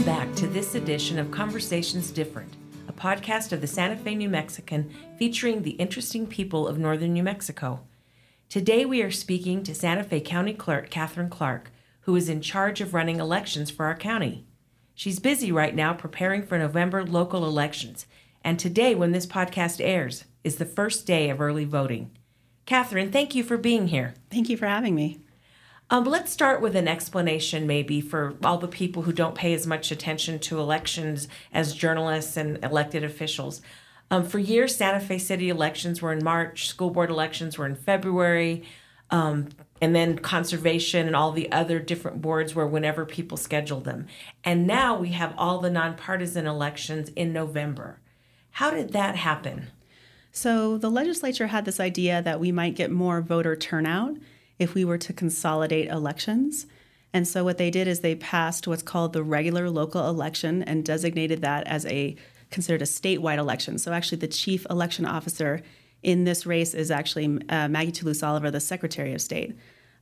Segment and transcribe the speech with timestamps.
[0.00, 2.56] Welcome back to this edition of Conversations Different,
[2.88, 7.22] a podcast of the Santa Fe New Mexican featuring the interesting people of northern New
[7.22, 7.80] Mexico.
[8.48, 11.70] Today we are speaking to Santa Fe County Clerk Katharine Clark,
[12.02, 14.46] who is in charge of running elections for our county.
[14.94, 18.06] She's busy right now preparing for November local elections,
[18.42, 22.10] and today, when this podcast airs, is the first day of early voting.
[22.64, 24.14] Katharine, thank you for being here.
[24.30, 25.20] Thank you for having me.
[25.92, 29.66] Um, let's start with an explanation, maybe, for all the people who don't pay as
[29.66, 33.60] much attention to elections as journalists and elected officials.
[34.08, 37.74] Um, for years, Santa Fe City elections were in March, school board elections were in
[37.74, 38.62] February,
[39.10, 39.48] um,
[39.80, 44.06] and then conservation and all the other different boards were whenever people scheduled them.
[44.44, 47.98] And now we have all the nonpartisan elections in November.
[48.52, 49.68] How did that happen?
[50.30, 54.16] So, the legislature had this idea that we might get more voter turnout
[54.60, 56.66] if we were to consolidate elections.
[57.12, 60.84] And so what they did is they passed what's called the regular local election and
[60.84, 62.14] designated that as a
[62.50, 63.78] considered a statewide election.
[63.78, 65.62] So actually the chief election officer
[66.02, 69.56] in this race is actually uh, Maggie Toulouse Oliver, the Secretary of State.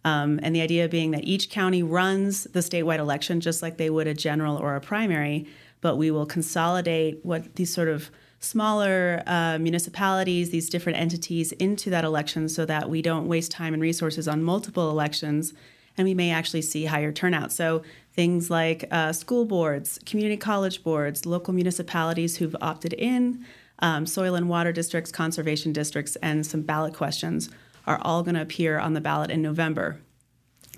[0.05, 3.91] Um, and the idea being that each county runs the statewide election just like they
[3.91, 5.47] would a general or a primary,
[5.81, 11.91] but we will consolidate what these sort of smaller uh, municipalities, these different entities into
[11.91, 15.53] that election so that we don't waste time and resources on multiple elections
[15.99, 17.53] and we may actually see higher turnout.
[17.53, 23.45] So things like uh, school boards, community college boards, local municipalities who've opted in,
[23.81, 27.51] um, soil and water districts, conservation districts, and some ballot questions
[27.87, 30.01] are all going to appear on the ballot in November.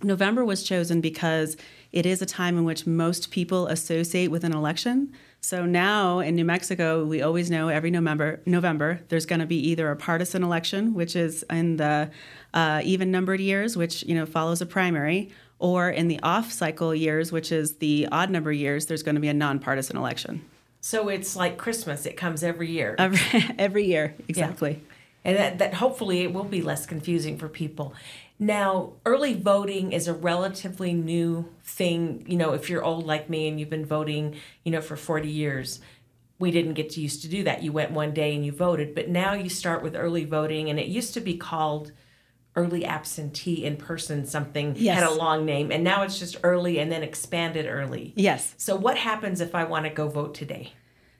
[0.02, 1.56] November was chosen because
[1.92, 5.12] it is a time in which most people associate with an election.
[5.40, 9.56] So now in New Mexico, we always know every November, November there's going to be
[9.70, 12.10] either a partisan election, which is in the
[12.52, 16.94] uh, even numbered years, which you know follows a primary, or in the off cycle
[16.94, 20.44] years, which is the odd number years, there's going to be a nonpartisan election.
[20.82, 22.94] So it's like Christmas; it comes every year.
[22.98, 24.72] Every, every year, exactly.
[24.72, 24.94] Yeah.
[25.22, 27.94] And that, that hopefully it will be less confusing for people.
[28.42, 32.24] Now, early voting is a relatively new thing.
[32.26, 34.34] You know, if you're old like me and you've been voting,
[34.64, 35.78] you know, for 40 years,
[36.38, 37.62] we didn't get to used to do that.
[37.62, 40.80] You went one day and you voted, but now you start with early voting, and
[40.80, 41.92] it used to be called
[42.56, 44.98] early absentee in person something yes.
[44.98, 48.74] had a long name and now it's just early and then expanded early yes so
[48.74, 50.72] what happens if i want to go vote today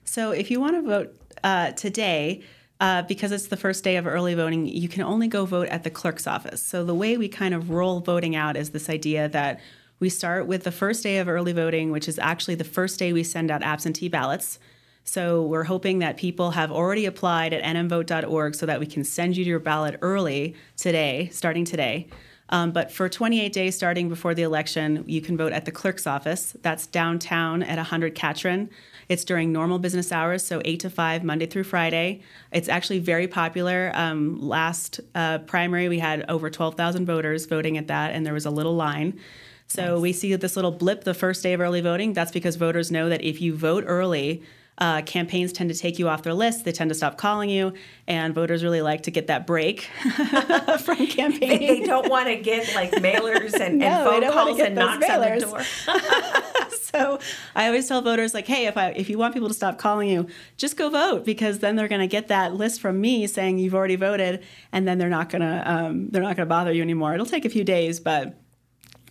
[0.03, 1.15] so if you want to vote
[1.45, 2.43] uh, today
[2.81, 5.83] uh, because it's the first day of early voting, you can only go vote at
[5.83, 6.63] the clerk's office.
[6.63, 9.59] So the way we kind of roll voting out is this idea that
[9.99, 13.13] we start with the first day of early voting, which is actually the first day
[13.13, 14.57] we send out absentee ballots.
[15.03, 19.37] So we're hoping that people have already applied at nmvote.org so that we can send
[19.37, 22.07] you your ballot early today, starting today.
[22.51, 26.05] Um, but for 28 days starting before the election, you can vote at the clerk's
[26.05, 26.55] office.
[26.61, 28.69] That's downtown at 100 Catron.
[29.07, 32.21] It's during normal business hours, so 8 to 5, Monday through Friday.
[32.51, 33.91] It's actually very popular.
[33.93, 38.45] Um, last uh, primary, we had over 12,000 voters voting at that, and there was
[38.45, 39.19] a little line.
[39.67, 40.01] So nice.
[40.01, 42.11] we see this little blip the first day of early voting.
[42.11, 44.43] That's because voters know that if you vote early,
[44.81, 46.65] uh, campaigns tend to take you off their list.
[46.65, 47.73] They tend to stop calling you,
[48.07, 49.81] and voters really like to get that break
[50.79, 51.59] from campaigning.
[51.59, 55.05] they, they, don't want to get like mailers and, no, and phone calls and knocks
[55.05, 55.33] mailers.
[55.33, 56.69] on the door.
[56.71, 57.19] so
[57.55, 60.09] I always tell voters like, hey, if I if you want people to stop calling
[60.09, 60.25] you,
[60.57, 63.75] just go vote because then they're going to get that list from me saying you've
[63.75, 66.81] already voted, and then they're not going to um, they're not going to bother you
[66.81, 67.13] anymore.
[67.13, 68.40] It'll take a few days, but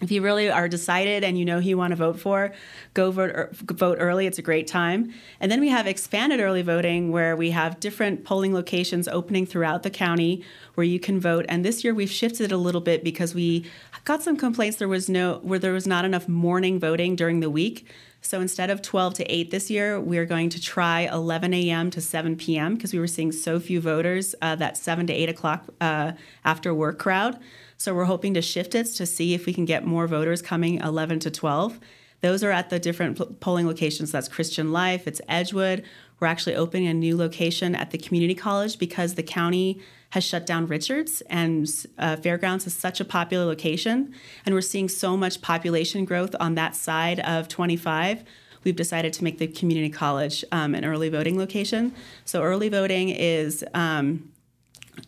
[0.00, 2.52] if you really are decided and you know who you want to vote for,
[2.94, 4.26] go vote, er, vote early.
[4.26, 5.12] It's a great time.
[5.40, 9.82] And then we have expanded early voting where we have different polling locations opening throughout
[9.82, 10.42] the county
[10.74, 11.44] where you can vote.
[11.48, 13.66] And this year we've shifted a little bit because we
[14.04, 17.50] got some complaints there was no where there was not enough morning voting during the
[17.50, 17.86] week.
[18.22, 21.90] So instead of 12 to 8 this year, we're going to try 11 a.m.
[21.90, 22.74] to 7 p.m.
[22.74, 26.12] because we were seeing so few voters uh, that 7 to 8 o'clock uh,
[26.44, 27.38] after work crowd.
[27.76, 30.76] So we're hoping to shift it to see if we can get more voters coming
[30.80, 31.80] 11 to 12.
[32.20, 34.12] Those are at the different polling locations.
[34.12, 35.84] That's Christian Life, it's Edgewood.
[36.20, 39.80] We're actually opening a new location at the community college because the county
[40.10, 44.14] has shut down Richards, and uh, Fairgrounds is such a popular location.
[44.44, 48.24] And we're seeing so much population growth on that side of 25
[48.64, 51.94] we've decided to make the community college um, an early voting location.
[52.24, 54.29] So early voting is um,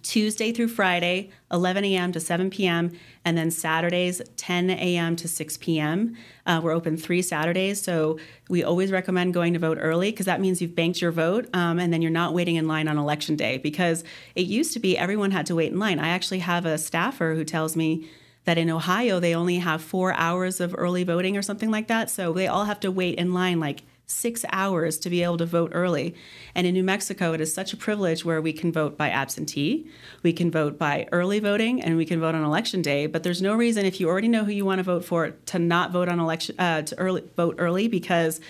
[0.02, 2.12] Tuesday through Friday, 11 a.m.
[2.12, 2.92] to 7 p.m.,
[3.24, 5.16] and then Saturdays, 10 a.m.
[5.16, 6.16] to 6 p.m.
[6.46, 8.18] Uh, we're open three Saturdays, so
[8.48, 11.78] we always recommend going to vote early because that means you've banked your vote um,
[11.78, 14.02] and then you're not waiting in line on election day because
[14.34, 15.98] it used to be everyone had to wait in line.
[15.98, 18.08] I actually have a staffer who tells me
[18.44, 22.10] that in Ohio they only have four hours of early voting or something like that.
[22.10, 25.46] So they all have to wait in line like six hours to be able to
[25.46, 26.14] vote early.
[26.54, 29.88] And in New Mexico, it is such a privilege where we can vote by absentee,
[30.22, 33.06] we can vote by early voting, and we can vote on election day.
[33.06, 35.58] But there's no reason if you already know who you want to vote for to
[35.58, 38.40] not vote on election uh, to early vote early because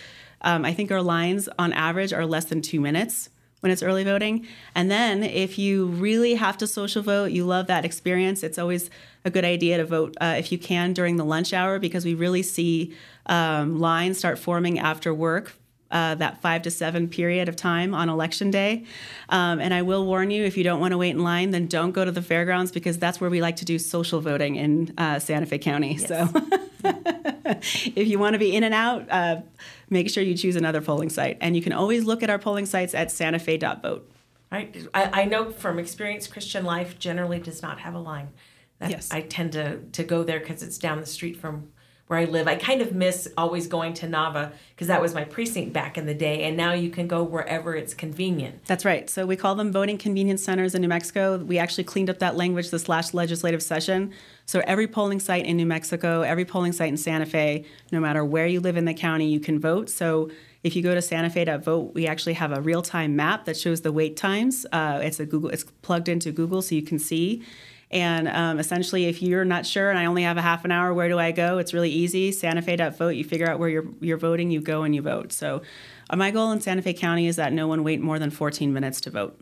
[0.40, 3.28] um, I think our lines on average are less than two minutes
[3.62, 4.44] when it's early voting.
[4.74, 8.90] And then if you really have to social vote, you love that experience, it's always
[9.24, 12.14] a good idea to vote uh, if you can during the lunch hour because we
[12.14, 12.92] really see
[13.26, 15.54] um, lines start forming after work.
[15.92, 18.84] Uh, that five to seven period of time on election day.
[19.28, 21.66] Um, and I will warn you if you don't want to wait in line, then
[21.66, 24.94] don't go to the fairgrounds because that's where we like to do social voting in
[24.96, 25.96] uh, Santa Fe County.
[25.96, 26.08] Yes.
[26.08, 26.28] So
[27.94, 29.42] if you want to be in and out, uh,
[29.90, 31.36] make sure you choose another polling site.
[31.42, 34.10] And you can always look at our polling sites at santafe.vote.
[34.50, 38.30] I, I know from experience, Christian Life generally does not have a line.
[38.78, 39.10] That yes.
[39.12, 41.68] I tend to, to go there because it's down the street from
[42.12, 42.46] where I live.
[42.46, 46.04] I kind of miss always going to Nava because that was my precinct back in
[46.04, 48.66] the day, and now you can go wherever it's convenient.
[48.66, 49.08] That's right.
[49.08, 51.38] So we call them voting convenience centers in New Mexico.
[51.38, 54.12] We actually cleaned up that language this last legislative session.
[54.44, 58.22] So every polling site in New Mexico, every polling site in Santa Fe, no matter
[58.26, 59.88] where you live in the county, you can vote.
[59.88, 60.30] So
[60.62, 64.18] if you go to santafe.vote, we actually have a real-time map that shows the wait
[64.18, 64.66] times.
[64.70, 65.48] Uh, it's a Google.
[65.48, 67.42] It's plugged into Google, so you can see.
[67.92, 70.94] And um, essentially, if you're not sure and I only have a half an hour,
[70.94, 71.58] where do I go?
[71.58, 72.32] It's really easy.
[72.32, 73.10] Santa Fe.vote.
[73.10, 75.32] You figure out where you're you're voting, you go and you vote.
[75.32, 75.62] So,
[76.08, 78.72] uh, my goal in Santa Fe County is that no one wait more than 14
[78.72, 79.38] minutes to vote.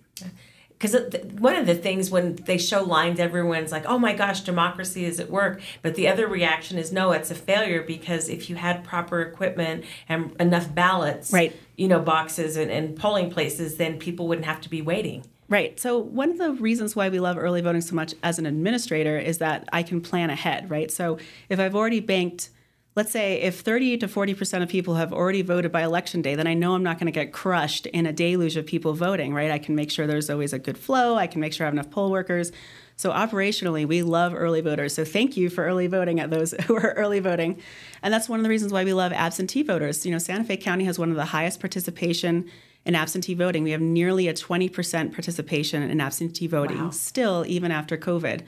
[0.71, 0.97] Because
[1.39, 5.21] one of the things when they show lines, everyone's like, "Oh my gosh, democracy is
[5.21, 8.83] at work." But the other reaction is, "No, it's a failure." Because if you had
[8.83, 11.55] proper equipment and enough ballots, right.
[11.77, 15.25] you know, boxes and, and polling places, then people wouldn't have to be waiting.
[15.51, 15.81] Right.
[15.81, 19.19] So, one of the reasons why we love early voting so much as an administrator
[19.19, 20.93] is that I can plan ahead, right?
[20.93, 21.19] So,
[21.49, 22.51] if I've already banked,
[22.95, 26.47] let's say if 30 to 40% of people have already voted by election day, then
[26.47, 29.51] I know I'm not going to get crushed in a deluge of people voting, right?
[29.51, 31.17] I can make sure there's always a good flow.
[31.17, 32.53] I can make sure I have enough poll workers.
[32.95, 34.95] So, operationally, we love early voters.
[34.95, 37.61] So, thank you for early voting at those who are early voting.
[38.05, 40.07] And that's one of the reasons why we love absentee voters.
[40.07, 42.49] You know, Santa Fe County has one of the highest participation
[42.85, 43.63] in absentee voting.
[43.63, 46.91] We have nearly a 20% participation in absentee voting wow.
[46.91, 48.43] still, even after COVID.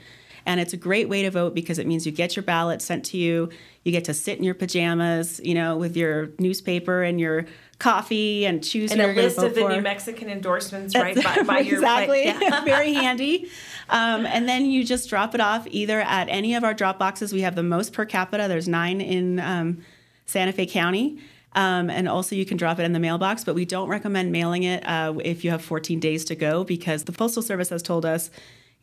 [0.45, 3.05] And it's a great way to vote because it means you get your ballot sent
[3.05, 3.49] to you.
[3.83, 7.45] You get to sit in your pajamas, you know, with your newspaper and your
[7.79, 9.69] coffee and choose and a list of the for.
[9.69, 12.63] New Mexican endorsements right by, by your exactly yeah.
[12.65, 13.49] very handy.
[13.89, 17.33] Um, and then you just drop it off either at any of our drop boxes.
[17.33, 18.47] We have the most per capita.
[18.47, 19.83] There's nine in um,
[20.25, 21.19] Santa Fe County.
[21.55, 24.63] Um, and also, you can drop it in the mailbox, but we don't recommend mailing
[24.63, 28.05] it uh, if you have 14 days to go because the Postal Service has told
[28.05, 28.31] us,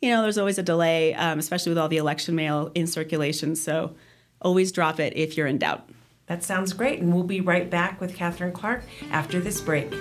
[0.01, 3.57] you know, there's always a delay, um, especially with all the election mail in circulation.
[3.57, 3.95] So
[4.41, 5.89] always drop it if you're in doubt.
[6.27, 7.01] That sounds great.
[7.01, 9.93] And we'll be right back with Katharine Clark after this break.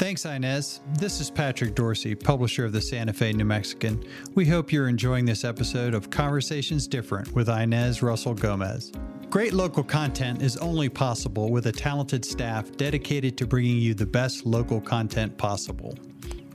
[0.00, 0.80] Thanks, Inez.
[0.94, 4.02] This is Patrick Dorsey, publisher of the Santa Fe New Mexican.
[4.34, 8.92] We hope you're enjoying this episode of Conversations Different with Inez Russell Gomez.
[9.28, 14.06] Great local content is only possible with a talented staff dedicated to bringing you the
[14.06, 15.94] best local content possible.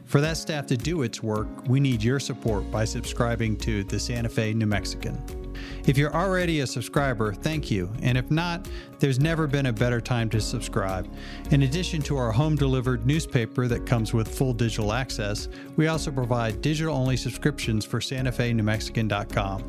[0.05, 3.99] For that staff to do its work, we need your support by subscribing to the
[3.99, 5.44] Santa Fe New Mexican.
[5.87, 7.91] If you're already a subscriber, thank you.
[8.01, 8.67] And if not,
[8.99, 11.07] there's never been a better time to subscribe.
[11.51, 16.11] In addition to our home delivered newspaper that comes with full digital access, we also
[16.11, 19.63] provide digital only subscriptions for Santa Fe New Mexican.com.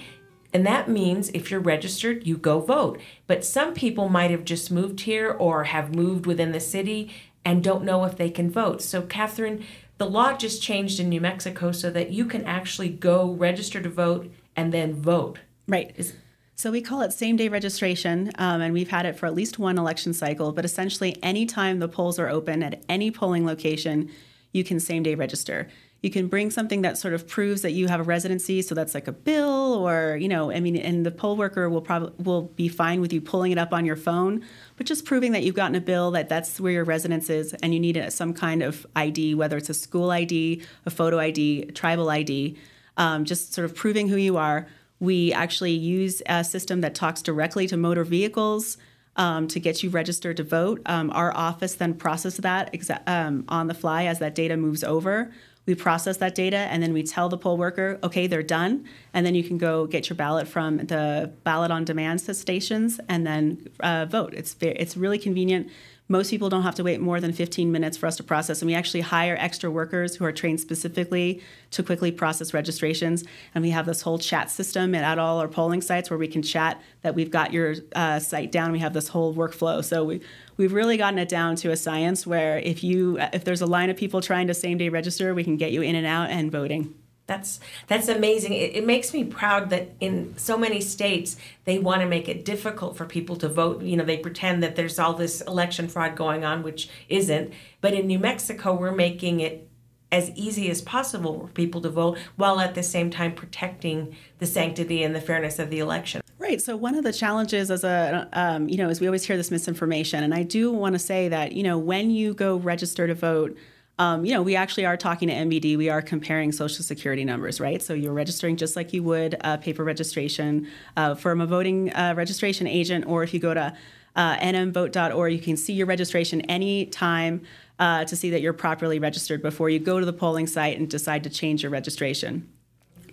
[0.53, 2.99] And that means if you're registered, you go vote.
[3.27, 7.11] But some people might have just moved here or have moved within the city
[7.43, 8.81] and don't know if they can vote.
[8.81, 9.65] So, Katharine,
[9.97, 13.89] the law just changed in New Mexico so that you can actually go register to
[13.89, 15.39] vote and then vote.
[15.67, 15.93] Right.
[15.95, 16.13] Is-
[16.55, 19.59] so we call it same day registration, um, and we've had it for at least
[19.59, 20.51] one election cycle.
[20.51, 24.09] But essentially, anytime the polls are open at any polling location,
[24.53, 25.67] you can same day register.
[26.01, 28.93] You can bring something that sort of proves that you have a residency, so that's
[28.93, 32.43] like a bill, or you know, I mean, and the poll worker will probably will
[32.43, 34.43] be fine with you pulling it up on your phone,
[34.75, 37.73] but just proving that you've gotten a bill that that's where your residence is, and
[37.73, 41.71] you need some kind of ID, whether it's a school ID, a photo ID, a
[41.71, 42.57] tribal ID,
[42.97, 44.67] um, just sort of proving who you are
[44.99, 48.77] we actually use a system that talks directly to motor vehicles
[49.15, 50.81] um, to get you registered to vote.
[50.85, 54.83] Um, our office then processes that exa- um, on the fly as that data moves
[54.83, 55.31] over.
[55.67, 58.85] We process that data and then we tell the poll worker, okay, they're done.
[59.13, 63.27] And then you can go get your ballot from the ballot on demand stations and
[63.27, 64.33] then uh, vote.
[64.33, 65.69] It's, it's really convenient.
[66.09, 68.67] Most people don't have to wait more than 15 minutes for us to process, and
[68.67, 73.25] we actually hire extra workers who are trained specifically to quickly process registrations.
[73.53, 76.41] And we have this whole chat system at all our polling sites where we can
[76.41, 78.71] chat that we've got your uh, site down.
[78.71, 79.83] We have this whole workflow.
[79.83, 80.21] So we,
[80.57, 83.89] we've really gotten it down to a science where if you if there's a line
[83.89, 86.51] of people trying to same day register, we can get you in and out and
[86.51, 86.93] voting.
[87.27, 88.53] That's that's amazing.
[88.53, 91.35] It, it, makes me proud that in so many states
[91.65, 93.81] they want to make it difficult for people to vote.
[93.81, 97.53] You know, they pretend that there's all this election fraud going on, which isn't.
[97.81, 99.69] But in New Mexico, we're making it
[100.09, 104.45] as easy as possible for people to vote, while at the same time protecting the
[104.45, 106.21] sanctity and the fairness of the election.
[106.39, 106.61] Right.
[106.61, 109.49] So one of the challenges as a um, you know is we always hear this
[109.49, 113.15] misinformation, and I do want to say that you know when you go register to
[113.15, 113.57] vote
[113.99, 115.75] um, you know, we actually are talking to MVD.
[115.75, 117.81] We are comparing social security numbers, right?
[117.81, 122.13] So you're registering just like you would a paper registration uh, from a voting uh,
[122.15, 123.75] registration agent, or if you go to
[124.15, 127.41] uh, nmvote.org, you can see your registration anytime
[127.79, 130.89] uh, to see that you're properly registered before you go to the polling site and
[130.89, 132.47] decide to change your registration.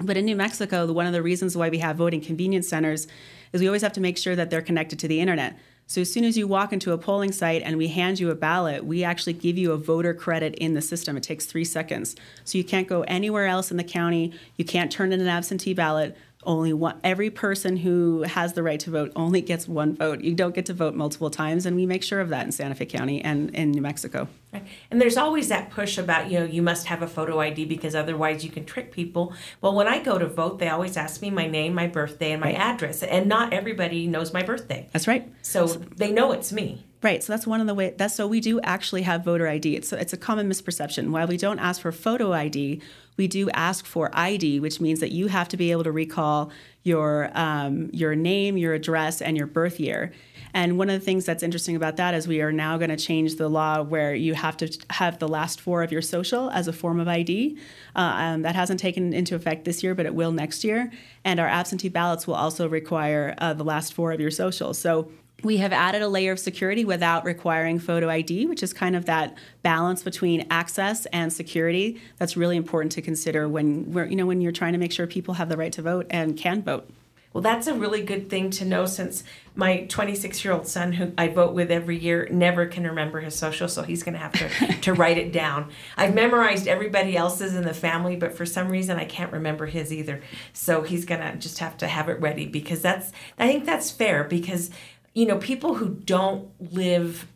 [0.01, 3.07] But in New Mexico, one of the reasons why we have voting convenience centers
[3.53, 5.57] is we always have to make sure that they're connected to the internet.
[5.87, 8.35] So as soon as you walk into a polling site and we hand you a
[8.35, 11.17] ballot, we actually give you a voter credit in the system.
[11.17, 12.17] It takes three seconds.
[12.45, 14.33] So you can't go anywhere else in the county.
[14.57, 18.81] You can't turn in an absentee ballot only one every person who has the right
[18.81, 20.21] to vote only gets one vote.
[20.23, 22.75] You don't get to vote multiple times and we make sure of that in santa
[22.75, 24.29] fe county and in new mexico.
[24.53, 24.65] Right.
[24.91, 27.95] and there's always that push about you know you must have a photo id because
[27.95, 29.33] otherwise you can trick people.
[29.61, 32.41] Well when i go to vote they always ask me my name my birthday and
[32.41, 32.59] my right.
[32.59, 33.03] address.
[33.03, 34.89] And not everybody knows my birthday.
[34.93, 35.29] That's right.
[35.43, 37.23] So they know it's me Right.
[37.23, 39.77] So that's one of the way that's so we do actually have voter ID.
[39.77, 41.11] It's it's a common misperception.
[41.11, 42.81] While we don't ask for photo ID,
[43.19, 46.51] we do ask for ID, which means that you have to be able to recall
[46.83, 50.15] your um, your name, your address, and your birth year.
[50.55, 52.97] And one of the things that's interesting about that is we are now going to
[52.97, 56.69] change the law where you have to have the last four of your social as
[56.69, 57.59] a form of ID.
[57.95, 60.91] Uh, um, that hasn't taken into effect this year, but it will next year.
[61.23, 64.73] And our absentee ballots will also require uh, the last four of your social.
[64.73, 65.11] So
[65.45, 69.05] we have added a layer of security without requiring photo ID, which is kind of
[69.05, 74.27] that balance between access and security that's really important to consider when we're, you know
[74.27, 76.89] when you're trying to make sure people have the right to vote and can vote.
[77.35, 79.25] Well, that's a really good thing to know since
[79.57, 83.35] my 26 year old son, who I vote with every year, never can remember his
[83.35, 85.73] social, so he's going to have to, to write it down.
[85.97, 89.93] I've memorized everybody else's in the family, but for some reason I can't remember his
[89.93, 90.23] either.
[90.53, 93.91] So he's going to just have to have it ready because that's, I think that's
[93.91, 94.71] fair because
[95.15, 97.27] you know, people who don't live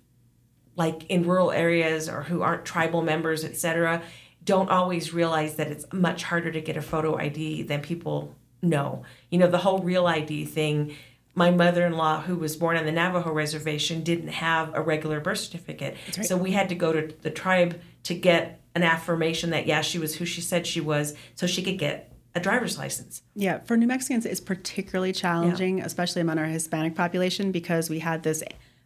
[0.76, 4.02] like in rural areas or who aren't tribal members, etc.,
[4.44, 9.04] don't always realize that it's much harder to get a photo ID than people know.
[9.30, 10.94] You know, the whole real ID thing.
[11.34, 15.20] My mother in law, who was born on the Navajo reservation, didn't have a regular
[15.20, 15.96] birth certificate.
[16.16, 16.26] Right.
[16.26, 19.98] So we had to go to the tribe to get an affirmation that, yeah, she
[19.98, 23.22] was who she said she was, so she could get a driver's license.
[23.34, 25.84] Yeah, for New Mexicans, it's particularly challenging, yeah.
[25.84, 28.42] especially among our Hispanic population, because we had this,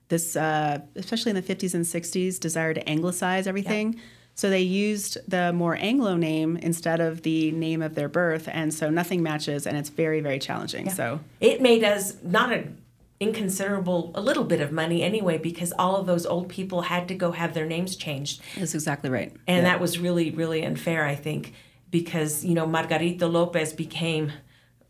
[0.09, 3.95] this uh, especially in the 50s and 60s, desire to anglicize everything.
[3.95, 4.01] Yeah.
[4.35, 8.73] So they used the more Anglo name instead of the name of their birth, and
[8.73, 10.87] so nothing matches, and it's very, very challenging.
[10.87, 10.93] Yeah.
[10.93, 12.79] So it made us not an
[13.21, 17.15] inconsiderable, a little bit of money anyway, because all of those old people had to
[17.15, 18.41] go have their names changed.
[18.57, 19.63] That's exactly right, and yeah.
[19.65, 21.53] that was really, really unfair, I think
[21.93, 24.33] because you know Margarito Lopez became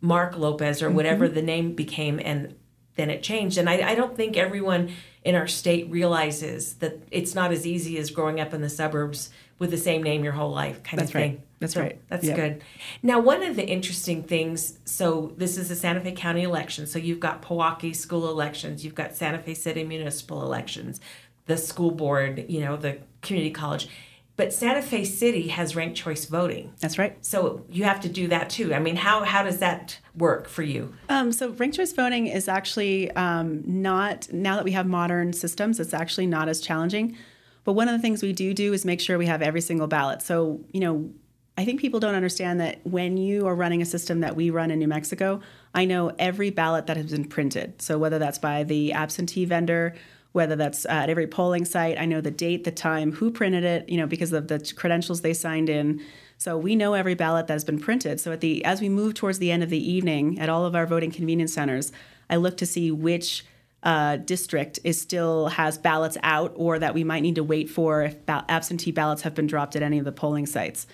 [0.00, 1.34] Mark Lopez or whatever mm-hmm.
[1.34, 2.54] the name became, and
[2.94, 3.58] then it changed.
[3.58, 4.92] And I, I don't think everyone
[5.22, 9.30] in our state realizes that it's not as easy as growing up in the suburbs
[9.58, 11.30] with the same name your whole life kind That's of thing.
[11.32, 11.40] right.
[11.60, 12.00] That's So right.
[12.08, 12.62] That's good.
[13.02, 16.86] Now, one of the interesting things so, this is the Santa Fe County election.
[16.88, 21.00] So, you've got Pojoaque school elections, you've got Santa Fe City municipal elections,
[21.46, 23.88] the school board, you know, the community college.
[24.36, 26.72] But Santa Fe City has ranked choice voting.
[26.80, 27.16] That's right.
[27.24, 28.72] So, you have to do that too.
[28.72, 30.94] I mean, how, how does that work for you?
[31.08, 35.78] Um, so ranked choice voting is actually um, not now that we have modern systems.
[35.78, 37.16] It's actually not as challenging.
[37.64, 39.86] But one of the things we do do is make sure we have every single
[39.86, 40.22] ballot.
[40.22, 41.10] So you know,
[41.56, 44.70] I think people don't understand that when you are running a system that we run
[44.70, 45.40] in New Mexico,
[45.74, 47.80] I know every ballot that has been printed.
[47.82, 49.94] So whether that's by the absentee vendor,
[50.32, 53.88] whether that's at every polling site, I know the date, the time, who printed it,
[53.88, 56.02] you know, because of the credentials they signed in.
[56.38, 58.18] So we know every ballot that has been printed.
[58.18, 60.74] So at the as we move towards the end of the evening at all of
[60.74, 61.92] our voting convenience centers,
[62.28, 63.44] I look to see which
[63.82, 68.02] uh, district is still has ballots out or that we might need to wait for
[68.02, 70.86] if ba- absentee ballots have been dropped at any of the polling sites.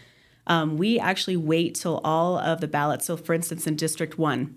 [0.46, 3.04] Um, we actually wait till all of the ballots.
[3.04, 4.56] So, for instance, in District 1,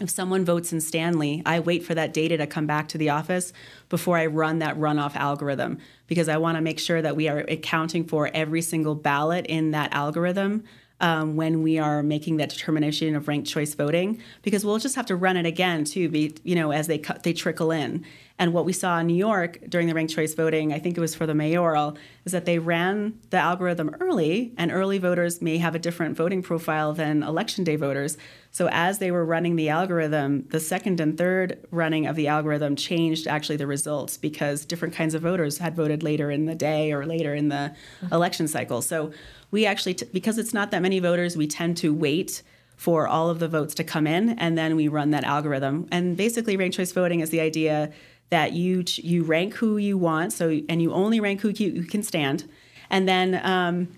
[0.00, 3.10] if someone votes in Stanley, I wait for that data to come back to the
[3.10, 3.52] office
[3.88, 7.38] before I run that runoff algorithm because I want to make sure that we are
[7.40, 10.64] accounting for every single ballot in that algorithm
[11.00, 15.06] um, when we are making that determination of ranked choice voting because we'll just have
[15.06, 18.04] to run it again too be you know as they cut they trickle in
[18.36, 21.00] and what we saw in New York during the ranked choice voting, I think it
[21.00, 25.58] was for the mayoral, is that they ran the algorithm early, and early voters may
[25.58, 28.18] have a different voting profile than election day voters.
[28.50, 32.74] So as they were running the algorithm, the second and third running of the algorithm
[32.74, 36.92] changed actually the results because different kinds of voters had voted later in the day
[36.92, 37.72] or later in the
[38.10, 38.82] election cycle.
[38.82, 39.12] So
[39.52, 42.42] we actually, t- because it's not that many voters, we tend to wait
[42.76, 45.86] for all of the votes to come in, and then we run that algorithm.
[45.92, 47.92] And basically, ranked choice voting is the idea
[48.34, 52.02] that you you rank who you want, so and you only rank who you, can
[52.02, 52.50] stand,
[52.90, 53.88] and then um,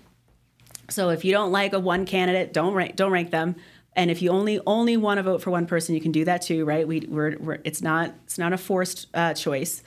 [0.91, 3.57] so if you don't like a one candidate, don't rank don't rank them.
[3.95, 6.43] And if you only only want to vote for one person, you can do that
[6.43, 6.87] too, right?
[6.87, 9.83] We we're, we're it's not it's not a forced uh, choice.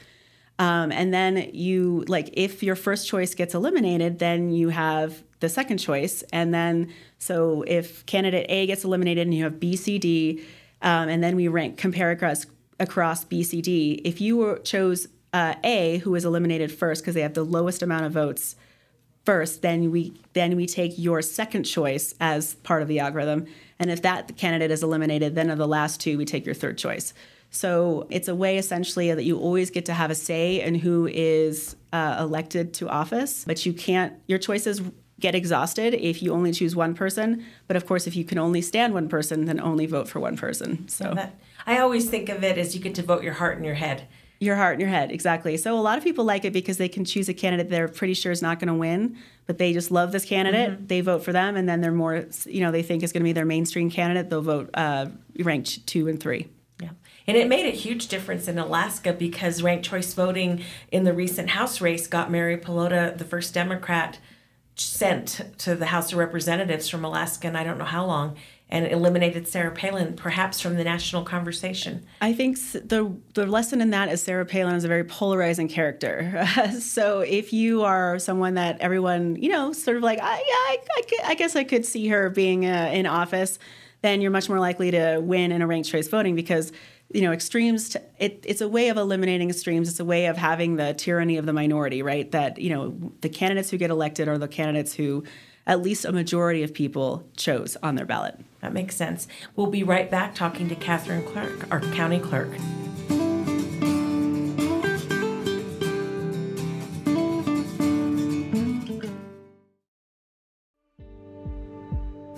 [0.58, 5.48] Um, and then you like if your first choice gets eliminated, then you have the
[5.48, 10.00] second choice, and then so if candidate A gets eliminated, and you have B, C,
[10.00, 10.44] D,
[10.82, 12.48] um, and then we rank compare across
[12.80, 14.02] across B, C, D.
[14.04, 17.82] If you were, chose uh, A, who was eliminated first because they have the lowest
[17.82, 18.56] amount of votes
[19.26, 23.46] first, then we then we take your second choice as part of the algorithm,
[23.80, 26.78] and if that candidate is eliminated, then of the last two, we take your third
[26.78, 27.14] choice.
[27.52, 31.08] So it's a way essentially that you always get to have a say in who
[31.08, 34.14] is uh, elected to office, but you can't.
[34.28, 34.82] Your choices
[35.20, 37.44] get exhausted if you only choose one person.
[37.68, 40.38] But of course, if you can only stand one person, then only vote for one
[40.38, 40.88] person.
[40.88, 41.14] So
[41.70, 44.08] I always think of it as you get to vote your heart and your head.
[44.40, 45.58] your heart and your head, exactly.
[45.58, 48.14] So a lot of people like it because they can choose a candidate they're pretty
[48.14, 50.88] sure is not going to win, but they just love this candidate.
[50.88, 53.26] They vote for them, and then they're more, you know, they think is going to
[53.26, 54.30] be their mainstream candidate.
[54.30, 55.08] They'll vote uh,
[55.40, 56.48] ranked two and three.
[56.82, 56.92] Yeah.
[57.28, 61.50] And it made a huge difference in Alaska because ranked choice voting in the recent
[61.50, 64.20] House race got Mary Peltola, the first Democrat,
[64.76, 68.38] sent to the House of Representatives from Alaska, and I don't know how long,
[68.72, 72.06] and eliminated Sarah Palin, perhaps from the national conversation.
[72.22, 76.48] I think the the lesson in that is Sarah Palin is a very polarizing character.
[76.80, 80.78] so if you are someone that everyone you know sort of like, I, yeah, I,
[80.98, 83.58] I, I guess I could see her being uh, in office,
[84.02, 86.72] then you're much more likely to win in a ranked choice voting because
[87.12, 87.90] you know extremes.
[87.90, 89.90] T- it, it's a way of eliminating extremes.
[89.90, 92.30] It's a way of having the tyranny of the minority, right?
[92.32, 95.24] That you know the candidates who get elected are the candidates who
[95.66, 98.40] at least a majority of people chose on their ballot.
[98.62, 99.28] That makes sense.
[99.56, 102.50] We'll be right back talking to Katharine Clark, our county clerk.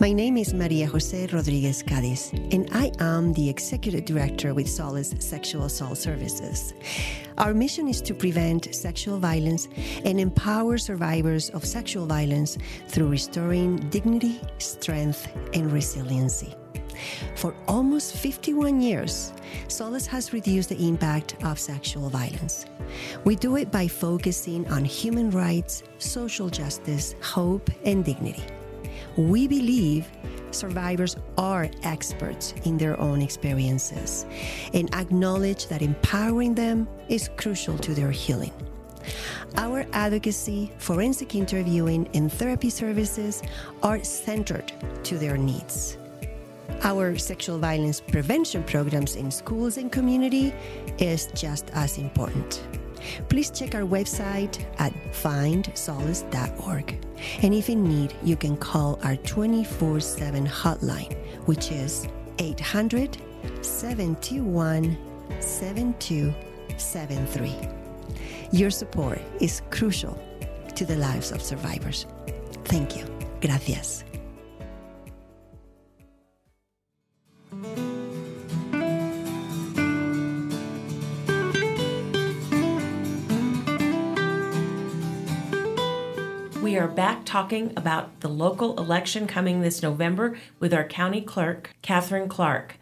[0.01, 5.13] My name is Maria Jose Rodriguez Cadiz, and I am the Executive Director with Solace
[5.19, 6.73] Sexual Assault Services.
[7.37, 9.67] Our mission is to prevent sexual violence
[10.03, 16.55] and empower survivors of sexual violence through restoring dignity, strength, and resiliency.
[17.35, 19.33] For almost 51 years,
[19.67, 22.65] Solace has reduced the impact of sexual violence.
[23.23, 28.43] We do it by focusing on human rights, social justice, hope, and dignity.
[29.17, 30.07] We believe
[30.51, 34.25] survivors are experts in their own experiences
[34.73, 38.51] and acknowledge that empowering them is crucial to their healing.
[39.55, 43.41] Our advocacy, forensic interviewing, and therapy services
[43.83, 44.71] are centered
[45.03, 45.97] to their needs.
[46.83, 50.53] Our sexual violence prevention programs in schools and community
[50.97, 52.65] is just as important.
[53.29, 57.10] Please check our website at findsolace.org.
[57.41, 62.07] And if in need, you can call our 24 7 hotline, which is
[62.39, 63.17] 800
[63.61, 64.97] 721
[65.39, 67.55] 7273.
[68.51, 70.21] Your support is crucial
[70.75, 72.05] to the lives of survivors.
[72.65, 73.05] Thank you.
[73.39, 74.03] Gracias.
[86.95, 92.77] Back talking about the local election coming this November with our county clerk, Katharine Clark.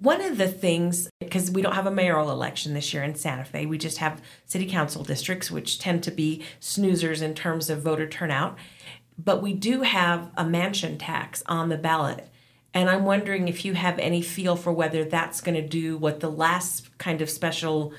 [0.00, 3.44] One of the things, because we don't have a mayoral election this year in Santa
[3.44, 7.82] Fe, we just have city council districts, which tend to be snoozers in terms of
[7.82, 8.58] voter turnout.
[9.16, 12.28] But we do have a mansion tax on the ballot.
[12.74, 16.18] And I'm wondering if you have any feel for whether that's going to do what
[16.18, 17.94] the last kind of special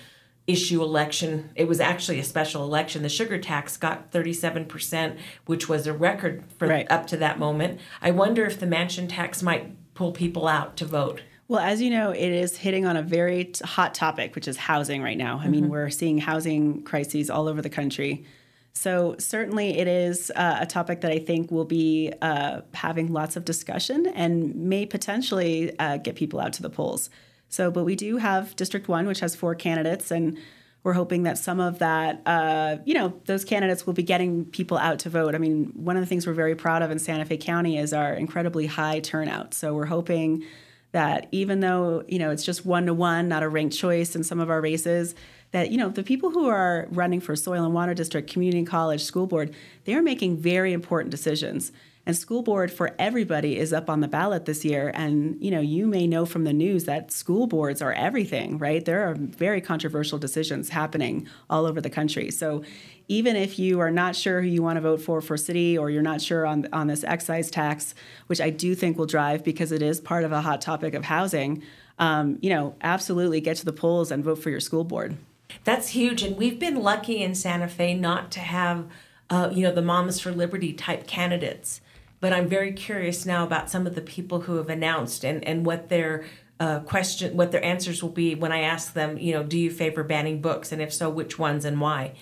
[0.47, 3.03] issue election, it was actually a special election.
[3.03, 6.89] The sugar tax got 37%, which was a record for Right.
[6.89, 7.79] up to that moment.
[8.01, 11.21] I wonder if the mansion tax might pull people out to vote.
[11.49, 14.57] Well, as you know, it is hitting on a very t- hot topic, which is
[14.57, 15.39] housing right now.
[15.43, 18.25] I mean, we're seeing housing crises all over the country.
[18.73, 23.36] So, certainly, it is uh, a topic that I think will be uh, having lots
[23.36, 27.10] of discussion and may potentially uh, get people out to the polls.
[27.49, 30.38] So, but we do have District 1, which has four candidates, and
[30.83, 34.77] we're hoping that some of that, uh, you know, those candidates will be getting people
[34.77, 35.36] out to vote.
[35.36, 37.93] I mean, one of the things we're very proud of in Santa Fe County is
[37.93, 39.53] our incredibly high turnout.
[39.53, 40.43] So, we're hoping
[40.91, 44.23] that even though you know it's just one to one, not a ranked choice in
[44.23, 45.15] some of our races,
[45.51, 49.03] that you know the people who are running for soil and water district, community college,
[49.03, 49.53] school board,
[49.86, 51.71] they are making very important decisions.
[52.08, 54.93] And school board for everybody is up on the ballot this year.
[54.93, 58.84] And you know, you may know from the news that school boards are everything, right?
[58.84, 62.32] There are very controversial decisions happening all over the country.
[62.32, 62.63] So
[63.10, 65.89] even if you are not sure who you want to vote for for city or
[65.89, 67.93] you're not sure on on this excise tax,
[68.28, 71.04] which I do think will drive because it is part of a hot topic of
[71.04, 71.62] housing,
[72.00, 75.17] um, you know, absolutely get to the polls and vote for your school board.
[75.65, 76.24] That's huge.
[76.24, 78.86] And we've been lucky in Santa Fe not to have,
[79.30, 81.82] uh, you know, the Moms for Liberty type candidates.
[82.19, 85.65] But I'm very curious now about some of the people who have announced and, and
[85.65, 86.25] what their
[86.60, 89.69] uh, question, what their answers will be when I ask them, you know, do you
[89.69, 90.71] favor banning books?
[90.71, 92.13] And if so, which ones and why?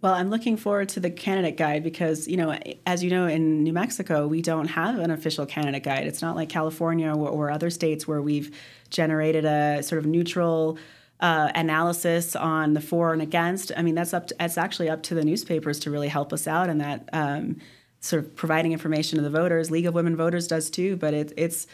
[0.00, 3.62] Well, I'm looking forward to the candidate guide because, you know, as you know, in
[3.62, 6.06] New Mexico, we don't have an official candidate guide.
[6.08, 8.56] It's not like California or, or other states where we've
[8.90, 10.76] generated a sort of neutral
[11.20, 13.70] uh, analysis on the for and against.
[13.76, 14.26] I mean, that's up.
[14.26, 17.58] To, it's actually up to the newspapers to really help us out in that um,
[18.02, 19.70] sort of providing information to the voters.
[19.70, 21.66] League of Women Voters does too, but it, it's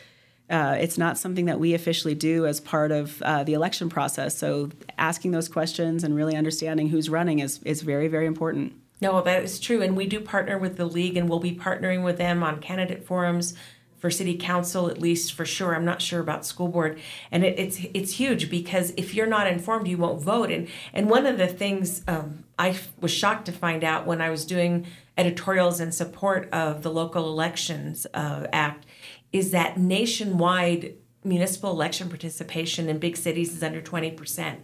[0.50, 4.38] uh, it's not something that we officially do as part of uh, the election process.
[4.38, 8.74] So asking those questions and really understanding who's running is is very very important.
[9.00, 9.82] No, that is true.
[9.82, 13.04] And we do partner with the league, and we'll be partnering with them on candidate
[13.06, 13.54] forums
[13.98, 15.74] for city council, at least for sure.
[15.74, 19.46] I'm not sure about school board, and it, it's it's huge because if you're not
[19.46, 20.50] informed, you won't vote.
[20.50, 24.30] And and one of the things um, I was shocked to find out when I
[24.30, 28.86] was doing editorials in support of the local elections uh, act
[29.32, 34.60] is that nationwide municipal election participation in big cities is under 20 percent.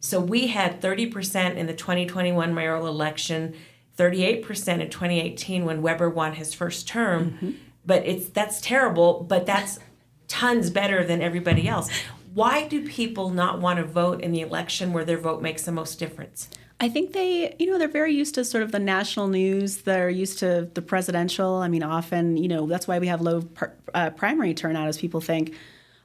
[0.00, 3.54] So we had 30% in the 2021 mayoral election,
[3.96, 4.42] 38%
[4.80, 7.38] in 2018 when Webber won his first term.
[7.86, 9.78] But it's that's terrible, but that's
[10.28, 11.90] tons better than everybody else.
[12.32, 15.72] Why do people not want to vote in the election where their vote makes the
[15.72, 16.48] most difference?
[16.80, 19.82] I think they, you know, they're very used to sort of the national news.
[19.82, 21.56] They're used to the presidential.
[21.56, 23.48] I mean, often, you know, that's why we have low
[23.94, 25.54] uh, primary turnout, as people think,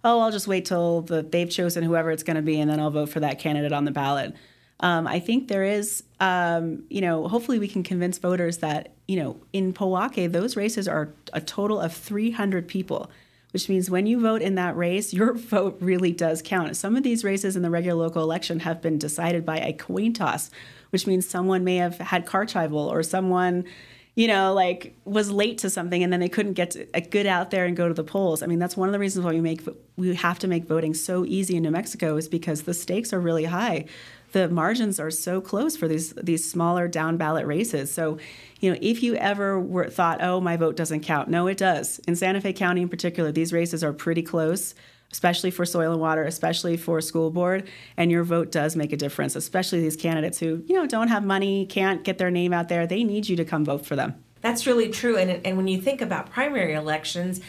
[0.03, 2.79] oh, I'll just wait till the, they've chosen whoever it's going to be, and then
[2.79, 4.35] I'll vote for that candidate on the ballot.
[4.79, 9.15] Um, I think there is, um, you know, hopefully we can convince voters that, you
[9.15, 13.09] know, in Pojoaque, those races are a total of 300 people,
[13.53, 16.77] which means when you vote in that race, your vote really does count.
[16.77, 20.13] Some of these races in the regular local election have been decided by a coin
[20.13, 20.51] toss,
[20.91, 23.65] which means someone may have had car travel or someone,
[24.13, 27.25] you know, like was late to something and then they couldn't get to, uh, get
[27.25, 28.43] out there and go to the polls.
[28.43, 29.61] I mean, that's one of the reasons why we make
[29.97, 33.19] we have to make voting so easy in New Mexico is because the stakes are
[33.19, 33.85] really high.
[34.31, 37.93] The margins are so close for these these smaller down ballot races.
[37.93, 38.17] So,
[38.59, 41.99] you know, if you ever were thought, "Oh, my vote doesn't count." No, it does.
[42.07, 44.75] In Santa Fe County in particular, these races are pretty close
[45.11, 48.97] especially for soil and water, especially for school board, and your vote does make a
[48.97, 52.69] difference, especially these candidates who, you know, don't have money, can't get their name out
[52.69, 52.85] there.
[52.85, 54.23] They need you to come vote for them.
[54.41, 55.17] That's really true.
[55.17, 57.41] And, and when you think about primary elections,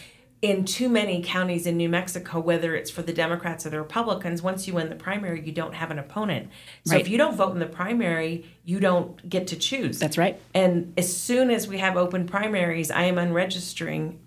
[0.43, 4.41] in too many counties in New Mexico, whether it's for the Democrats or the Republicans,
[4.41, 6.49] once you win the primary, you don't have an opponent.
[6.87, 7.01] So Right.
[7.03, 9.99] if you don't vote in the primary, you don't get to choose.
[9.99, 10.41] That's right.
[10.55, 14.19] And as soon as we have open primaries, I am unregistering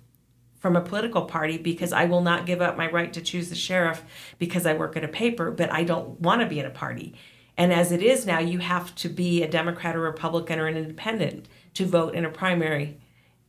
[0.59, 3.55] from a political party because I will not give up my right to choose the
[3.55, 4.03] sheriff
[4.37, 7.15] because I work at a paper, but I don't want to be in a party.
[7.57, 10.77] And as it is now, you have to be a Democrat or Republican or an
[10.77, 12.97] independent to vote in a primary.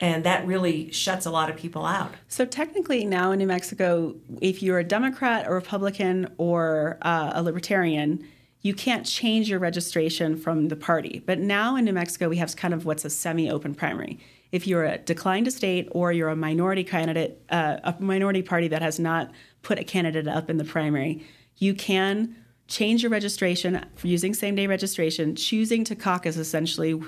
[0.01, 2.13] And that really shuts a lot of people out.
[2.29, 7.43] So technically, now in New Mexico, if you're a Democrat, a Republican, or uh, a
[7.43, 8.27] Libertarian,
[8.63, 11.23] you can't change your registration from the party.
[11.25, 14.19] But now in New Mexico, we have kind of what's a semi-open primary.
[14.53, 18.83] If you're a declined state or you're a minority candidate, uh, a minority party that
[18.83, 19.31] has not
[19.63, 21.25] put a candidate up in the primary,
[21.59, 22.35] you can
[22.67, 27.01] change your registration using same-day registration, choosing to caucus essentially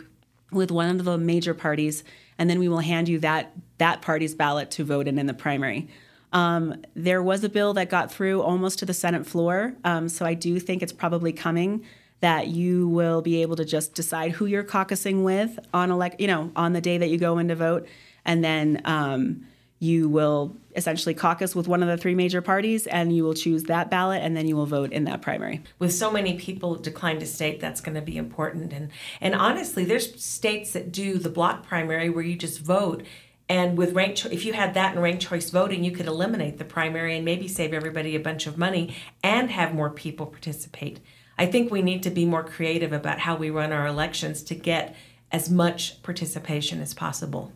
[0.53, 2.05] with one of the major parties,
[2.38, 5.35] and then we will hand you that that party's ballot to vote in in the
[5.35, 5.88] primary.
[6.33, 10.27] Um, there was a bill that got through almost to the Senate floor, um, so
[10.27, 11.85] I do think it's probably coming
[12.20, 16.27] that you will be able to just decide who you're caucusing with on elect, you
[16.27, 17.87] know, on the day that you go in to vote,
[18.25, 19.46] and then um,
[19.78, 23.64] you will essentially caucus with one of the three major parties, and you will choose
[23.64, 25.62] that ballot, and then you will vote in that primary.
[25.78, 28.72] with so many people declined to state that's going to be important.
[28.72, 33.02] And and honestly there's states that do the block primary where you just vote.
[33.48, 36.58] And with rank cho- if you had that in ranked choice voting you could eliminate
[36.58, 41.00] the primary and maybe save everybody a bunch of money and have more people participate.
[41.38, 44.54] I think we need to be more creative about how we run our elections to
[44.54, 44.96] get
[45.30, 47.52] as much participation as possible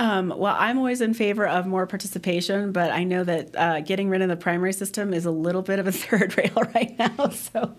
[0.00, 4.08] Um, well, I'm always in favor of more participation, but I know that uh, getting
[4.08, 7.28] rid of the primary system is a little bit of a third rail right now.
[7.28, 7.76] So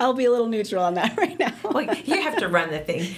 [0.00, 1.52] I'll be a little neutral on that right now.
[1.62, 3.14] well, you have to run the thing.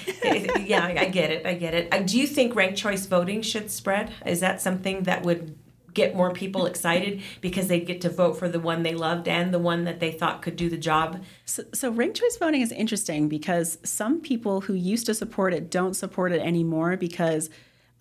[0.67, 1.47] Yeah, I get it.
[1.47, 1.95] I get it.
[1.95, 4.13] Uh, Do you think ranked choice voting should spread?
[4.27, 5.57] Is that something that would
[5.95, 9.55] get more people excited because they get to vote for the one they loved and
[9.55, 11.23] the one that they thought could do the job?
[11.45, 15.71] So, so ranked choice voting is interesting because some people who used to support it
[15.71, 17.51] don't support it anymore because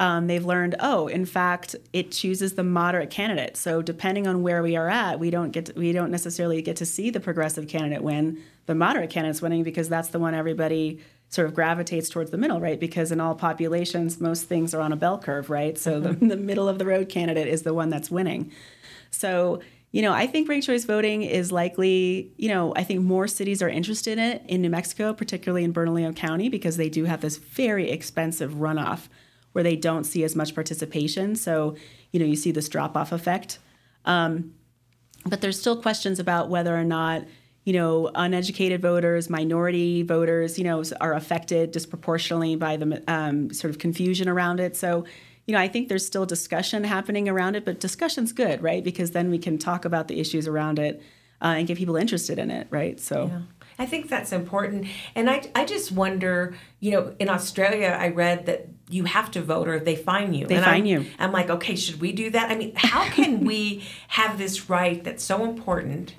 [0.01, 3.55] um, they've learned, oh, in fact, it chooses the moderate candidate.
[3.55, 6.75] So depending on where we are at, we don't get to, we don't necessarily get
[6.77, 8.41] to see the progressive candidate win.
[8.65, 12.59] The moderate candidate's winning because that's the one everybody sort of gravitates towards the middle,
[12.59, 12.79] right?
[12.79, 15.77] Because in all populations, most things are on a bell curve, right?
[15.77, 18.51] So the, the middle of the road candidate is the one that's winning.
[19.11, 19.61] So,
[19.91, 23.61] you know, I think ranked choice voting is likely, you know, I think more cities
[23.61, 27.21] are interested in it in New Mexico, particularly in Bernalillo County, because they do have
[27.21, 29.07] this very expensive runoff
[29.51, 31.35] where they don't see as much participation.
[31.35, 31.75] So,
[32.11, 33.59] you know, you see this drop off effect.
[34.05, 34.53] Um,
[35.25, 37.23] but there's still questions about whether or not
[37.63, 43.69] you know uneducated voters minority voters you know are affected disproportionately by the um, sort
[43.69, 45.05] of confusion around it so
[45.45, 49.11] you know i think there's still discussion happening around it but discussion's good right because
[49.11, 51.01] then we can talk about the issues around it
[51.41, 53.41] uh, and get people interested in it right so Yeah.
[53.79, 54.85] I think that's important.
[55.15, 59.41] And I, I just wonder, you know, in Australia, I read that you have to
[59.41, 60.45] vote or they fine you.
[60.45, 61.05] They and fine I'm, you.
[61.17, 62.51] I'm like, okay, should we do that?
[62.51, 66.15] I mean, how can we have this right that's so important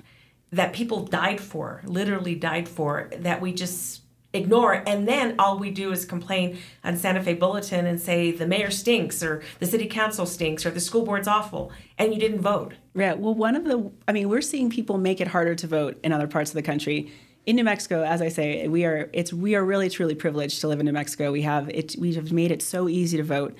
[0.51, 5.69] that people died for, literally died for, that we just ignore and then all we
[5.69, 9.85] do is complain on Santa Fe Bulletin and say the mayor stinks or the city
[9.85, 12.73] council stinks or the school board's awful and you didn't vote.
[12.95, 15.99] Yeah, well, one of the, I mean, we're seeing people make it harder to vote
[16.03, 17.11] in other parts of the country.
[17.45, 20.69] In New Mexico, as I say, we are it's we are really truly privileged to
[20.69, 21.31] live in New Mexico.
[21.31, 23.55] We have it, we have made it so easy to vote.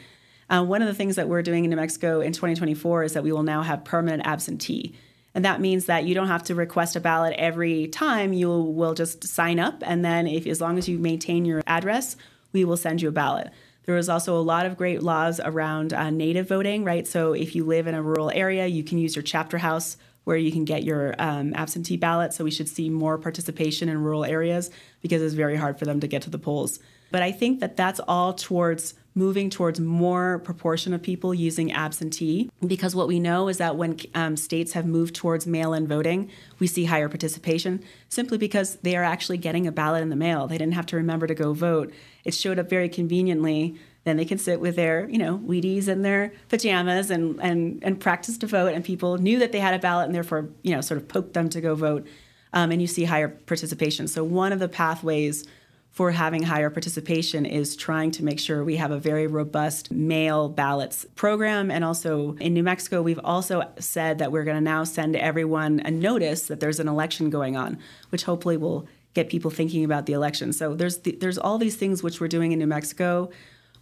[0.50, 3.24] Uh, one of the things that we're doing in New Mexico in 2024 is that
[3.24, 4.96] we will now have permanent absentee.
[5.36, 8.32] And that means that you don't have to request a ballot every time.
[8.32, 12.16] You will just sign up, and then if as long as you maintain your address,
[12.54, 13.50] we will send you a ballot.
[13.86, 17.06] There is also a lot of great laws around uh, native voting, right?
[17.06, 20.38] So if you live in a rural area, you can use your chapter house where
[20.38, 22.34] you can get your um, absentee ballot.
[22.34, 26.00] So we should see more participation in rural areas because it's very hard for them
[26.00, 26.80] to get to the polls.
[27.12, 32.50] But I think that that's all towards moving towards more proportion of people using absentee
[32.66, 36.66] because what we know is that when um, states have moved towards mail-in voting we
[36.66, 40.58] see higher participation simply because they are actually getting a ballot in the mail they
[40.58, 44.38] didn't have to remember to go vote it showed up very conveniently then they can
[44.38, 48.74] sit with their you know wheaties and their pajamas and, and, and practice to vote
[48.74, 51.34] and people knew that they had a ballot and therefore you know sort of poked
[51.34, 52.06] them to go vote
[52.54, 55.46] um, and you see higher participation so one of the pathways
[55.94, 60.50] for having higher participation is trying to make sure we have a very robust mail
[60.50, 61.70] ballots program.
[61.70, 65.82] And also in New Mexico, we've also said that we're going to now send everyone
[65.86, 67.78] a notice that there's an election going on,
[68.10, 70.52] which hopefully will get people thinking about the election.
[70.52, 73.30] So there's the, there's all these things which we're doing in New Mexico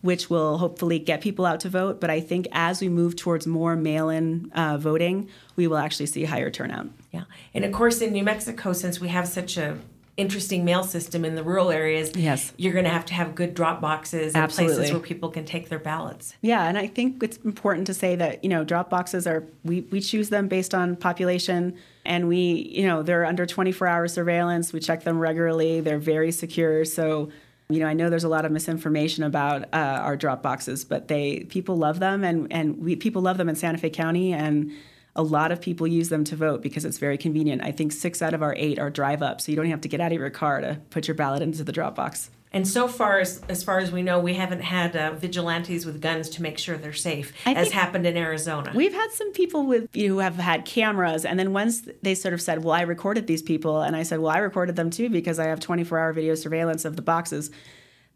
[0.01, 2.01] which will hopefully get people out to vote.
[2.01, 6.07] But I think as we move towards more mail in uh, voting, we will actually
[6.07, 6.87] see higher turnout.
[7.11, 7.23] Yeah.
[7.53, 9.77] And of course, in New Mexico, since we have such a
[10.17, 12.53] interesting mail system in the rural areas, yes.
[12.57, 14.75] you're going to have to have good drop boxes and Absolutely.
[14.75, 16.35] places where people can take their ballots.
[16.41, 19.81] Yeah, and I think it's important to say that, you know, drop boxes are we,
[19.81, 24.73] we choose them based on population and we, you know, they're under 24 hour surveillance.
[24.73, 25.79] We check them regularly.
[25.79, 26.83] They're very secure.
[26.85, 27.31] So
[27.73, 31.07] you know, I know there's a lot of misinformation about uh, our drop boxes, but
[31.07, 34.71] they people love them, and and we, people love them in Santa Fe County, and
[35.15, 37.63] a lot of people use them to vote because it's very convenient.
[37.63, 39.89] I think six out of our eight are drive up, so you don't have to
[39.89, 42.29] get out of your car to put your ballot into the drop box.
[42.53, 46.01] And so far, as, as far as we know, we haven't had uh, vigilantes with
[46.01, 48.73] guns to make sure they're safe, I as happened in Arizona.
[48.75, 52.13] We've had some people with you know, who have had cameras, and then once they
[52.13, 54.89] sort of said, "Well, I recorded these people," and I said, "Well, I recorded them
[54.89, 57.51] too because I have 24-hour video surveillance of the boxes."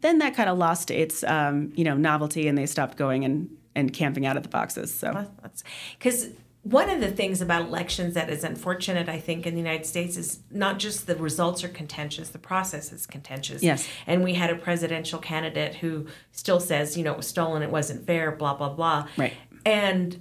[0.02, 3.48] Then that kind of lost its um, you know novelty, and they stopped going and
[3.74, 4.92] and camping out at the boxes.
[4.92, 5.26] So
[5.98, 6.28] because
[6.70, 10.16] one of the things about elections that is unfortunate, I think, in the United States
[10.16, 13.62] is not just the results are contentious, the process is contentious.
[13.62, 13.88] Yes.
[14.04, 17.70] And we had a presidential candidate who still says, you know, it was stolen, it
[17.70, 19.06] wasn't fair, blah, blah, blah.
[19.16, 19.34] Right.
[19.64, 20.20] And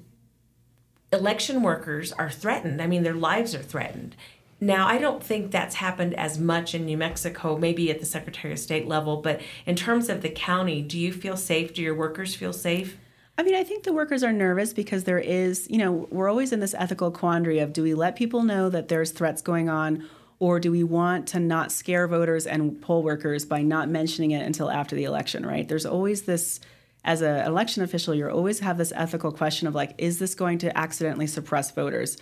[1.12, 2.80] election workers are threatened.
[2.80, 4.16] I mean, their lives are threatened.
[4.62, 8.54] Now, I don't think that's happened as much in New Mexico, maybe at the Secretary
[8.54, 11.74] of State level, but in terms of the county, do you feel safe?
[11.74, 12.98] Do your workers feel safe?
[13.38, 16.54] I mean, I think the workers are nervous because there is, you know, we're always
[16.54, 20.08] in this ethical quandary of do we let people know that there's threats going on
[20.40, 24.46] or do we want to not scare voters and poll workers by not mentioning it
[24.46, 25.68] until after the election, right?
[25.68, 26.60] There's always this
[27.04, 30.58] as an election official, you always have this ethical question of like, is this going
[30.60, 32.18] to accidentally suppress voters?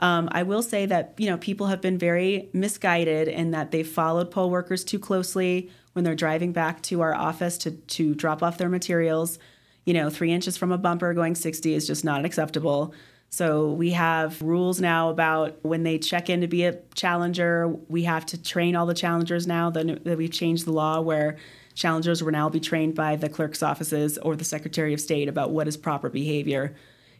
[0.00, 3.82] Um, I will say that you know people have been very misguided in that they
[3.82, 8.42] followed poll workers too closely when they're driving back to our office to to drop
[8.42, 9.38] off their materials
[9.86, 12.92] you know, three inches from a bumper going 60 is just not acceptable.
[13.30, 18.02] So we have rules now about when they check in to be a challenger, we
[18.04, 21.36] have to train all the challengers now that, we've changed the law where
[21.74, 25.50] challengers will now be trained by the clerk's offices or the Secretary of State about
[25.50, 26.74] what is proper behavior.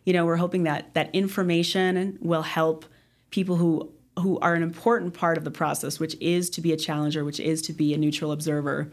[0.04, 2.84] You know, we're hoping that that information will help
[3.30, 6.76] people who who are an important part of the process, which is to be a
[6.76, 8.90] challenger, which is to be a neutral observer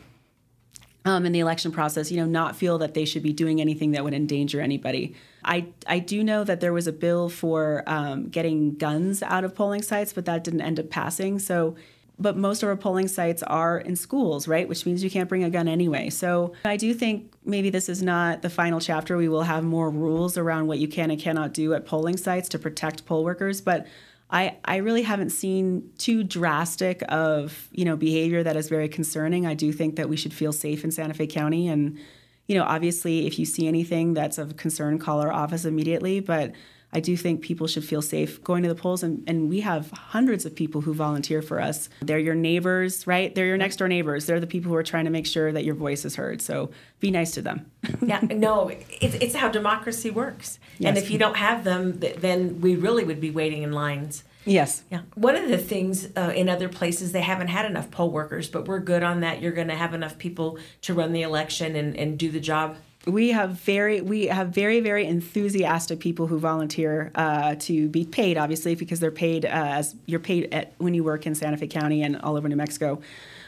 [1.06, 3.92] um, in the election process, you know, not feel that they should be doing anything
[3.92, 5.16] that would endanger anybody.
[5.44, 9.54] I, I do know that there was a bill for um, getting guns out of
[9.54, 11.40] polling sites, but that didn't end up passing.
[11.40, 11.76] So,
[12.18, 14.70] but most of our polling sites are in schools, right?
[14.70, 16.10] Which means you can't bring a gun anyway.
[16.10, 19.18] So I do think maybe this is not the final chapter.
[19.18, 22.48] We will have more rules around what you can and cannot do at polling sites
[22.50, 23.60] to protect poll workers.
[23.60, 23.88] But
[24.34, 29.46] I, I really haven't seen too drastic of you know behavior that is very concerning.
[29.46, 32.00] I do think that we should feel safe in Santa Fe County, and
[32.48, 36.20] you know obviously if you see anything that's of concern, call our office immediately.
[36.20, 36.54] But
[36.94, 39.90] I do think people should feel safe going to the polls, and, and we have
[39.92, 41.90] hundreds of people who volunteer for us.
[42.02, 43.34] They're your neighbors, right?
[43.34, 44.28] They're your next door neighbors.
[44.28, 46.42] They're the people who are trying to make sure that your voice is heard.
[46.42, 47.72] So be nice to them.
[48.02, 50.60] yeah, no, it's, it's how democracy works.
[50.78, 50.90] Yes.
[50.90, 54.24] And if you don't have them, then we really would be waiting in lines.
[54.46, 54.84] Yes.
[54.92, 55.02] Yeah.
[55.16, 58.68] One of the things uh, in other places, they haven't had enough poll workers, but
[58.68, 59.42] we're good on that.
[59.42, 62.78] You're going to have enough people to run the election and, and do the job
[63.06, 68.38] we have very we have very very enthusiastic people who volunteer uh, to be paid
[68.38, 71.68] obviously because they're paid uh, as you're paid at, when you work in santa fe
[71.68, 73.02] county and all over new mexico.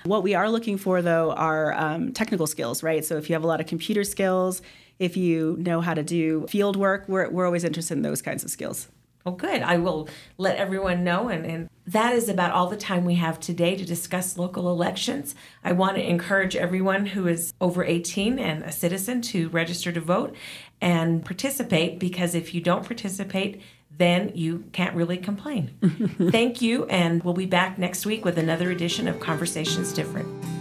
[0.04, 3.04] What we are looking for though are um, technical skills right?
[3.04, 4.62] So if you have a lot of computer skills
[5.00, 8.44] if you know how to do field work we're, we're always interested in those kinds
[8.44, 8.88] of skills
[9.26, 9.64] well, good.
[9.64, 10.08] I will
[10.38, 11.30] let everyone know.
[11.30, 15.34] And, and that is about all the time we have today to discuss local elections.
[15.64, 20.00] I want to encourage everyone who is over 18 and a citizen to register to
[20.00, 20.36] vote
[20.80, 23.62] and participate because if you don't participate,
[23.98, 25.72] then you can't really complain.
[26.32, 26.86] Thank you.
[26.86, 30.55] And we'll be back next week with another edition of Conversations Different.